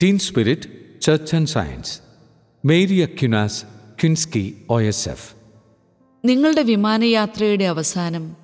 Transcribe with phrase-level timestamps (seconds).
[0.00, 0.68] Teen spirit
[1.02, 2.00] church and science
[2.64, 3.64] Mary Aquinas
[4.00, 5.34] Kinsky O S F
[6.26, 8.36] നിങ്ങളുടെ വിമാനയാത്രയുടെ അവസാനം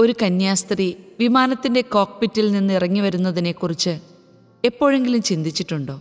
[0.00, 3.98] ഒരു കന്യാസ്ത്രീ വിമാനത്തിന്റെ കോക്പിറ്റിൽ നിന്ന് ഇറങ്ങി വരുന്നതിനെക്കുറിച്ച്
[4.64, 6.00] എപ്പോഴെങ്കിലും ചിന്തിച്ചിട്ടുണ്ടോ?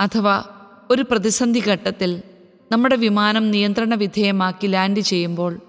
[0.00, 0.44] അഥവാ
[0.90, 2.22] ഒരു പ്രതിസന്ധി ഘട്ടത്തിൽ
[2.72, 5.60] നമ്മുടെ വിമാനം നിയന്ത്രണ വിധേയമാക്കി ലാൻഡ് ചെയ്യുമ്പോൾ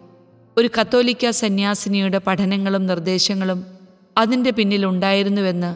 [0.58, 3.66] ഒരു കത്തോലിക്ക സന്യാസിനിയുടെ പഠനങ്ങളും നിർദ്ദേശങ്ങളും
[4.18, 5.72] അതിന്റെ പിന്നിലുണ്ടായിരുന്നുവെന്ന്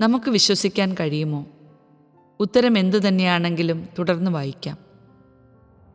[0.00, 1.46] നമുക്ക് വിശ്വസിക്കാൻ കഴിയുമോ?
[2.42, 4.78] ഉത്തരം എന്തു തന്നെയാണെങ്കിലും തുടർന്ന് വായിക്കാം.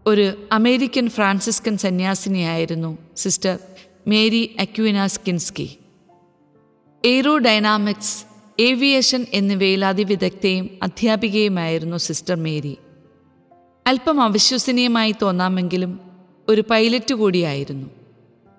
[0.07, 3.59] ഒരു American Franciscan സന്യാസിനിയായിരുന്നു sister
[4.07, 5.77] Mary Aquinas Kinsky
[7.05, 8.25] aerodynamics
[8.59, 12.77] aviation എന്നിവയിൽ അതിവിദഗ്ധയും അധ്യാപികയുമായിരുന്നു സിസ്റ്റർ മേരി.
[13.87, 15.99] അല്പം അവിശ്വസനീയമായി തോന്നാമെങ്കിലും
[16.47, 17.87] ഒരു പൈലറ്റ് കൂടിയായിരുന്നു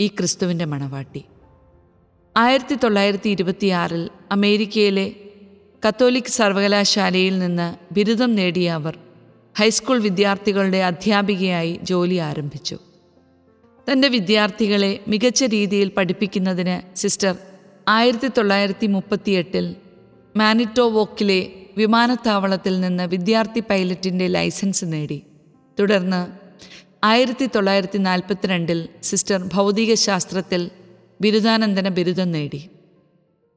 [0.01, 1.25] ഈ ക്രിസ്തുവിന്റെ മണവാട്ടി.
[2.37, 5.15] ആയിരത്തി തൊള്ളായിരത്തി ഇരുപത്തിയാറിൽ അമേരിക്കയിലെ
[5.87, 8.99] കത്തോലിക് സർവകലാശാലയിൽ നിന്ന് ബിരുദം നേടിയ അവർ
[9.59, 12.79] ഹൈസ്കൂൾ വിദ്യാർത്ഥികളുടെ അധ്യാപികയായി ജോലി ആരംഭിച്ചു.
[13.93, 17.37] തന്റെ വിദ്യാർത്ഥികളെ മികച്ച രീതിയിൽ പഠിപ്പിക്കുന്നതിന് സിസ്റ്റർ
[17.89, 19.77] ആയിരത്തി തൊള്ളായിരത്തി മുപ്പത്തിയെട്ടിൽ
[20.37, 25.23] മാനിറ്റോവോക്കിലെ വിമാനത്താവളത്തിൽ നിന്ന് വിദ്യാർത്ഥി പൈലറ്റിന്റെ ലൈസൻസ് നേടി.
[25.79, 26.21] തുടർന്ന്
[27.05, 30.71] ആയിരത്തി തൊള്ളായിരത്തി നാൽപ്പത്തിരണ്ടിൽ സിസ്റ്റർ ഭൗതികശാസ്ത്രത്തിൽ
[31.21, 32.69] ബിരുദാനന്തര ബിരുദം നേടി.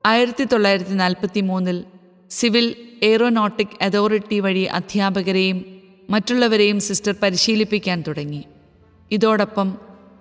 [0.05, 1.83] ആയിരത്തി തൊള്ളായിരത്തി നാൽപ്പത്തി മൂന്നിൽ
[2.31, 5.65] സിവിൽ എയ്റോനോട്ടിക് അതോറിറ്റി വഴി അധ്യാപകരെയും
[6.09, 8.43] മറ്റുള്ളവരെയും സിസ്റ്റർ പരിശീലിപ്പിക്കാൻ തുടങ്ങി.
[9.11, 9.77] ഇതോടൊപ്പം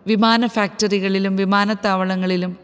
[0.06, 2.56] വിമാന ഫാക്ടറികളിലും വിമാനത്താവളങ്ങളിലും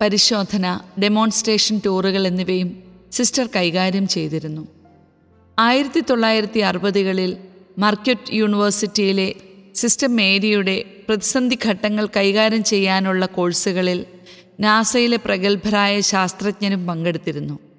[0.00, 2.82] പരിശോധന ഡെമോൺസ്ട്രേഷൻ ടൂറുകൾ എന്നിവയും
[3.12, 4.68] സിസ്റ്റർ കൈകാര്യം ചെയ്തിരുന്നു.
[5.58, 7.36] ആയിരത്തി തൊള്ളായിരത്തി അറുപതുകളിൽ
[7.78, 9.34] മർക്യൂട്ട് യൂണിവേഴ്സിറ്റിയിലെ
[9.74, 14.06] സിസ്റ്റർ മേരിയുടെ പ്രതിസന്ധി ഘട്ടങ്ങൾ കൈകാര്യം ചെയ്യാനുള്ള കോഴ്സുകളിൽ
[14.60, 17.69] നാസയിലെ പ്രഗത്ഭരായ ശാസ്ത്രജ്ഞരും പങ്കെടുത്തിരുന്നു.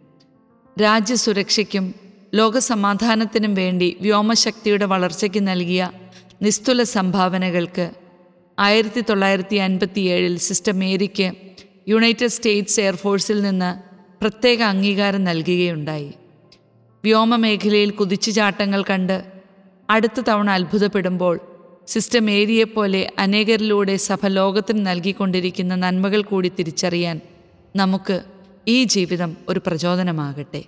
[0.79, 1.95] രാജ്യസുരക്ഷയ്ക്കും
[2.35, 5.91] ലോകസമാധാനത്തിനും വേണ്ടി വ്യോമശക്തിയുടെ വളർച്ചയ്ക്ക് നൽകിയ
[6.41, 7.91] നിസ്തുല സംഭാവനകൾക്ക്
[8.59, 11.33] ആയിരത്തി തൊള്ളായിരത്തി അൻപത്തിയേഴിൽ സിസ്റ്റർ മേരിക്ക്
[11.89, 13.81] യുണൈറ്റഡ് സ്റ്റേറ്റ്സ് എയർഫോഴ്സിൽ നിന്ന്
[14.21, 16.13] പ്രത്യേക അംഗീകാരം നൽകുകയുണ്ടായി.
[17.05, 19.25] വ്യോമമേഖലയിൽ കുതിച്ചുചാട്ടങ്ങൾ കണ്ട്
[19.89, 21.39] അടുത്ത തവണ അത്ഭുതപ്പെടുമ്പോൾ
[21.87, 27.21] സിസ്റ്റർ മേരിയെപ്പോലെ അനേകരിലൂടെ സഭ ലോകത്തിന് നൽകിക്കൊണ്ടിരിക്കുന്ന നന്മകൾ കൂടി തിരിച്ചറിയാൻ
[27.75, 28.23] നമുക്ക്
[28.67, 30.63] ഈ ജീവിതം ഒരു പ്രചോദനമാകട്ടെ.